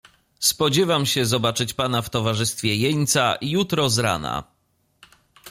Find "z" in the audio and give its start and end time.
3.89-3.99